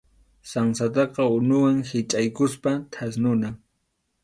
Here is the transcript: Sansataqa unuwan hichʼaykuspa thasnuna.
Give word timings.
Sansataqa 0.51 1.23
unuwan 1.35 1.77
hichʼaykuspa 1.89 2.71
thasnuna. 2.93 3.49